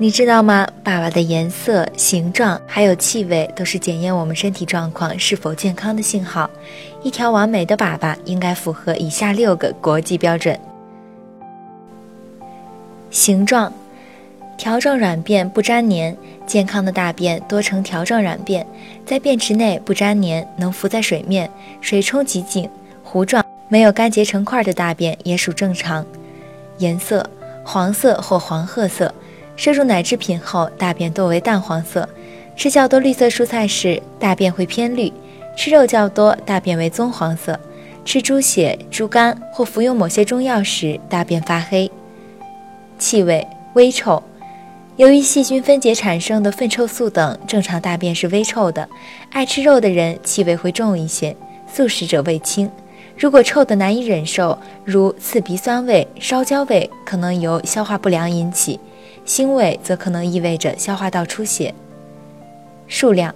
[0.00, 0.64] 你知道吗？
[0.84, 6.48] 粑粑的颜色、形状还有气味，都是检验我们身体状况是否健康的信号。
[7.02, 10.56] 一条完美的粑粑应该符合以下六个国际标准：
[13.10, 13.72] 形状，
[14.56, 18.64] 条状软便不粘黏，健康的大便多呈条状软便，
[19.04, 22.70] 在便池内不粘黏，能浮在水面，水冲即净，
[23.02, 23.44] 糊状。
[23.68, 26.06] 没有干结成块的大便也属正常。
[26.78, 27.28] 颜色
[27.64, 29.12] 黄色或黄褐色，
[29.58, 32.08] 摄入奶制品后大便多为淡黄色。
[32.56, 35.12] 吃较多绿色蔬菜时，大便会偏绿；
[35.56, 37.58] 吃肉较多，大便为棕黄色。
[38.04, 41.90] 吃猪血、猪肝或服用某些中药时，大便发黑。
[43.00, 44.22] 气味微臭，
[44.96, 48.88] 由于细菌分解产生的粪臭素等，正常大便是微臭的。
[49.32, 51.36] 爱吃肉的人气味会重一些，
[51.72, 52.70] 素食者味轻。
[53.16, 58.78] 如果臭得难以忍受，如刺鼻酸味、烧焦味，可能由消化不良引起；
[59.28, 61.72] 腥味则可能意味着消化道出血。
[62.86, 63.34] 数量：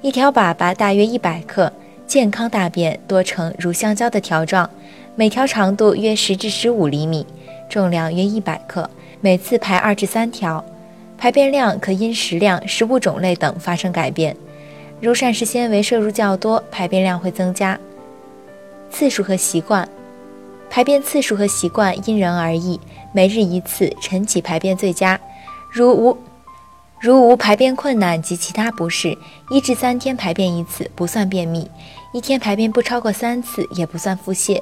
[0.00, 1.70] 一条粑粑大约一百克，
[2.06, 4.70] 健康大便多呈如香蕉的条状，
[5.16, 7.26] 每条长度约十至十五厘米，
[7.68, 8.88] 重量约一百克，
[9.20, 10.64] 每次排二至三条。
[11.18, 14.36] 排便量可因食量、食物种类等发生改变，
[15.00, 17.78] 如膳食纤维摄入较多，排便量会增加。
[18.90, 19.88] 次数和习惯，
[20.74, 22.80] 排便次数和习惯因人而异，
[23.12, 25.20] 每日一次晨起排便最佳。
[25.70, 26.18] 如无
[26.98, 29.16] 如无排便困难及其他不适，
[29.50, 31.70] 一至三天排便一次不算便秘，
[32.12, 34.60] 一天排便不超过三次也不算腹泻。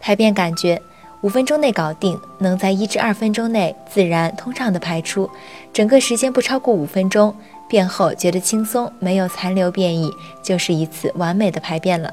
[0.00, 0.82] 排便感觉
[1.20, 5.30] 五分钟内搞定，能在一至二分钟内自然通畅的排出，
[5.72, 7.32] 整个时间不超过五分钟，
[7.68, 10.10] 便后觉得轻松，没有残留便意，
[10.42, 12.12] 就是一次完美的排便了。